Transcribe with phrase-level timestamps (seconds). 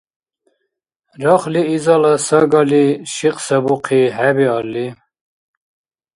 [1.23, 4.85] Рахли изала сагали шикьсабухъи хӀебиалли?